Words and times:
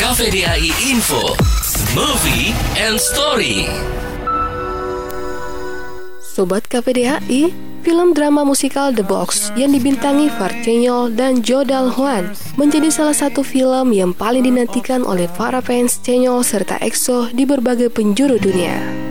KVDAI 0.00 0.72
Info, 0.88 1.36
Movie 1.92 2.56
and 2.80 2.96
Story. 2.96 3.68
Sobat 6.24 6.64
KPDHI, 6.72 7.52
film 7.84 8.16
drama 8.16 8.40
musikal 8.40 8.96
The 8.96 9.04
Box 9.04 9.52
yang 9.60 9.76
dibintangi 9.76 10.32
Farcenyol 10.32 11.12
dan 11.12 11.44
Jodal 11.44 11.92
Hwan 11.92 12.32
menjadi 12.56 12.88
salah 12.88 13.12
satu 13.12 13.44
film 13.44 13.92
yang 13.92 14.16
paling 14.16 14.48
dinantikan 14.48 15.04
oleh 15.04 15.28
para 15.36 15.60
fans 15.60 16.00
Cenyol 16.00 16.48
serta 16.48 16.80
EXO 16.80 17.28
di 17.36 17.44
berbagai 17.44 17.92
penjuru 17.92 18.40
dunia. 18.40 19.09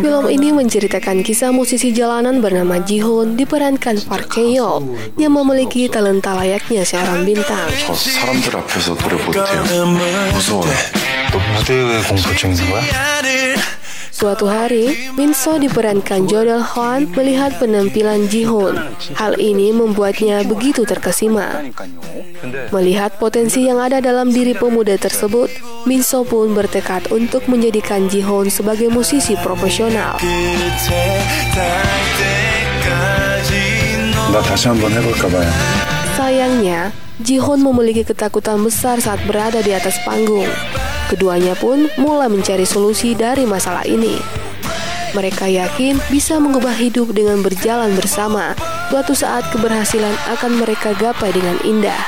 Film 0.00 0.30
ini 0.30 0.54
menceritakan 0.54 1.26
kisah 1.26 1.50
musisi 1.50 1.90
jalanan 1.90 2.38
bernama 2.38 2.78
Jihoon 2.80 3.34
diperankan 3.34 3.98
Park 4.06 4.30
Chae-yeol 4.32 4.86
yang 5.18 5.34
memiliki 5.34 5.90
talenta 5.90 6.32
layaknya 6.38 6.86
seorang 6.86 7.26
bintang. 7.26 7.66
저 7.84 7.92
사람들 7.92 8.56
앞에서 8.56 8.94
노래 8.94 9.18
못해요. 9.20 9.60
무서워요. 10.32 10.70
또 11.34 11.38
무대의 11.58 12.02
공포증 12.06 12.54
있는 12.54 12.70
거야? 12.70 12.82
Suatu 14.15 14.47
hari, 14.47 15.11
Minso 15.19 15.59
diperankan 15.59 16.23
Jodel 16.23 16.63
Hwan 16.63 17.11
melihat 17.19 17.59
penampilan 17.59 18.31
Jihun. 18.31 18.79
Hal 19.11 19.35
ini 19.35 19.75
membuatnya 19.75 20.39
begitu 20.47 20.87
terkesima. 20.87 21.67
Melihat 22.71 23.19
potensi 23.19 23.67
yang 23.67 23.83
ada 23.83 23.99
dalam 23.99 24.31
diri 24.31 24.55
pemuda 24.55 24.95
tersebut, 24.95 25.51
Minso 25.83 26.23
pun 26.23 26.55
bertekad 26.55 27.11
untuk 27.11 27.43
menjadikan 27.51 28.07
Jihun 28.07 28.47
sebagai 28.47 28.87
musisi 28.87 29.35
profesional. 29.43 30.15
Sayangnya, 36.15 36.95
Jihoon 37.23 37.63
memiliki 37.63 38.03
ketakutan 38.03 38.59
besar 38.59 38.99
saat 38.99 39.23
berada 39.23 39.63
di 39.63 39.71
atas 39.71 39.95
panggung. 40.03 40.51
Keduanya 41.07 41.55
pun 41.55 41.87
mulai 41.95 42.27
mencari 42.27 42.67
solusi 42.67 43.15
dari 43.15 43.47
masalah 43.47 43.87
ini. 43.87 44.19
Mereka 45.15 45.47
yakin 45.47 45.95
bisa 46.11 46.35
mengubah 46.43 46.75
hidup 46.75 47.15
dengan 47.15 47.39
berjalan 47.39 47.95
bersama. 47.95 48.51
Suatu 48.91 49.15
saat 49.15 49.47
keberhasilan 49.47 50.11
akan 50.35 50.59
mereka 50.59 50.91
gapai 50.91 51.31
dengan 51.31 51.55
indah. 51.63 52.03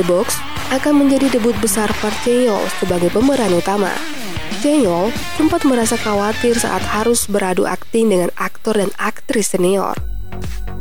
The 0.00 0.04
Box 0.08 0.40
akan 0.72 1.04
menjadi 1.04 1.36
debut 1.36 1.52
besar 1.60 1.92
Park 2.00 2.16
Chae-yeol 2.24 2.64
sebagai 2.80 3.12
pemeran 3.12 3.52
utama. 3.52 3.92
Chae-yeol 4.64 5.12
sempat 5.36 5.68
merasa 5.68 6.00
khawatir 6.00 6.56
saat 6.56 6.80
harus 6.80 7.28
beradu 7.28 7.68
akting 7.68 8.08
dengan 8.08 8.32
aktor 8.40 8.80
dan 8.80 8.88
aktris 8.96 9.52
senior. 9.52 10.00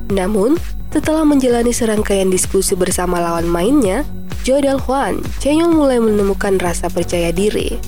Namun, 0.07 0.55
setelah 0.91 1.23
menjalani 1.23 1.71
serangkaian 1.71 2.27
diskusi 2.27 2.75
bersama 2.75 3.17
lawan 3.23 3.47
mainnya, 3.47 4.03
Jodal 4.43 4.77
Hwan, 4.77 5.23
Chenyol 5.39 5.71
mulai 5.71 6.03
menemukan 6.03 6.59
rasa 6.59 6.91
percaya 6.91 7.31
diri. 7.31 7.79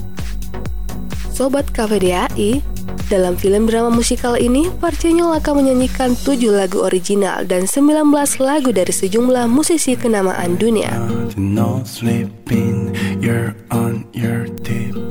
Sobat 1.33 1.67
KVDAI, 1.75 2.63
dalam 3.11 3.35
film 3.35 3.67
drama 3.67 3.91
musikal 3.91 4.39
ini, 4.39 4.71
Park 4.79 5.03
Chenyol 5.03 5.35
akan 5.35 5.65
menyanyikan 5.65 6.15
7 6.15 6.39
lagu 6.53 6.79
original 6.79 7.43
dan 7.43 7.67
19 7.67 8.05
lagu 8.39 8.69
dari 8.71 8.93
sejumlah 8.93 9.51
musisi 9.51 9.99
kenamaan 9.99 10.55
dunia. 10.55 10.93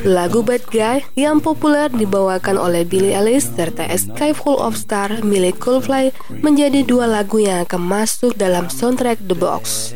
Lagu 0.02 0.42
Bad 0.42 0.66
Guy 0.74 1.06
yang 1.14 1.38
populer 1.38 1.86
dibawakan 1.86 2.58
oleh 2.58 2.82
Billie 2.82 3.14
Eilish 3.14 3.54
serta 3.54 3.86
Sky 3.86 4.34
Full 4.34 4.58
of 4.58 4.74
Stars 4.74 5.22
milik 5.22 5.62
Coldplay 5.62 6.10
menjadi 6.42 6.82
dua 6.82 7.06
lagu 7.06 7.38
yang 7.38 7.62
akan 7.62 7.78
masuk 7.78 8.34
dalam 8.34 8.66
soundtrack 8.66 9.22
The 9.22 9.38
Box. 9.38 9.94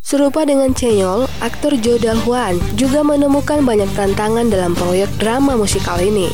Serupa 0.00 0.48
dengan 0.48 0.72
Chenyol, 0.72 1.28
aktor 1.44 1.76
Jo 1.84 2.00
Dal 2.00 2.16
Hwan 2.24 2.56
juga 2.80 3.04
menemukan 3.04 3.60
banyak 3.60 3.92
tantangan 3.92 4.48
dalam 4.48 4.72
proyek 4.72 5.12
drama 5.20 5.52
musikal 5.52 6.00
ini. 6.00 6.32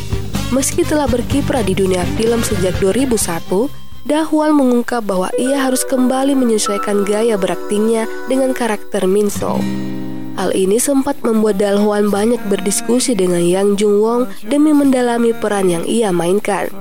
Meski 0.55 0.87
telah 0.87 1.11
berkiprah 1.11 1.67
di 1.67 1.75
dunia 1.75 2.07
film 2.15 2.39
sejak 2.47 2.79
2001, 2.79 3.67
Dahwan 4.07 4.55
mengungkap 4.55 5.03
bahwa 5.03 5.27
ia 5.39 5.59
harus 5.59 5.83
kembali 5.83 6.39
menyesuaikan 6.39 7.03
gaya 7.03 7.35
beraktingnya 7.35 8.07
dengan 8.31 8.55
karakter 8.55 9.11
Minso. 9.11 9.59
Hal 10.41 10.57
ini 10.57 10.81
sempat 10.81 11.21
membuat 11.21 11.61
Dalhuan 11.61 12.09
banyak 12.09 12.41
berdiskusi 12.49 13.13
dengan 13.13 13.45
Yang 13.45 13.85
Jung 13.85 14.01
Wong 14.01 14.23
demi 14.49 14.73
mendalami 14.73 15.37
peran 15.37 15.69
yang 15.69 15.85
ia 15.85 16.09
mainkan. 16.17 16.73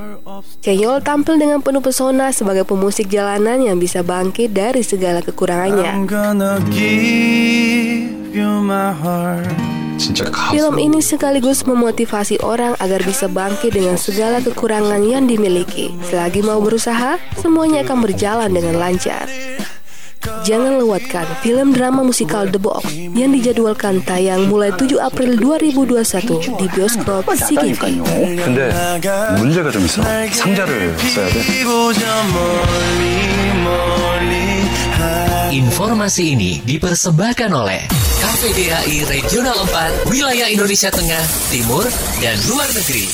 Chenyol 0.64 1.04
tampil 1.04 1.36
dengan 1.36 1.60
penuh 1.60 1.84
pesona 1.84 2.32
sebagai 2.32 2.64
pemusik 2.64 3.12
jalanan 3.12 3.60
yang 3.60 3.76
bisa 3.76 4.00
bangkit 4.00 4.56
dari 4.56 4.80
segala 4.80 5.20
kekurangannya. 5.20 5.92
Film 10.56 10.76
ini 10.80 11.04
sekaligus 11.04 11.68
memotivasi 11.68 12.40
orang 12.40 12.80
agar 12.80 13.04
bisa 13.04 13.28
bangkit 13.28 13.76
dengan 13.76 14.00
segala 14.00 14.40
kekurangan 14.40 15.04
yang 15.04 15.28
dimiliki. 15.28 15.92
Selagi 16.08 16.40
mau 16.48 16.64
berusaha, 16.64 17.20
semuanya 17.36 17.84
akan 17.84 18.08
berjalan 18.08 18.56
dengan 18.56 18.80
lancar. 18.80 19.28
Jangan 20.45 20.81
lewatkan 20.81 21.29
film 21.45 21.77
drama 21.77 22.01
musikal 22.01 22.49
The 22.49 22.57
Box 22.57 22.89
yang 22.97 23.37
dijadwalkan 23.37 24.01
tayang 24.09 24.49
mulai 24.49 24.73
7 24.73 24.97
April 24.97 25.37
2021 25.37 26.57
di 26.57 26.67
bioskop 26.73 27.29
CGV. 27.29 28.01
근데 28.41 28.73
문제가 29.37 29.69
좀 29.69 29.85
있어. 29.85 30.01
상자를 30.33 30.97
써야 31.13 31.29
돼. 31.29 31.37
그리고 31.45 31.93
저 31.93 32.01
멀리 32.33 33.53
멀리 33.61 34.35
Informasi 35.55 36.35
ini 36.35 36.59
dipersembahkan 36.67 37.51
oleh 37.55 37.87
KVDAI 38.19 39.07
Regional 39.07 39.63
4, 39.71 40.11
Wilayah 40.11 40.51
Indonesia 40.51 40.91
Tengah, 40.91 41.23
Timur, 41.53 41.87
dan 42.19 42.35
Luar 42.51 42.67
Negeri. 42.75 43.07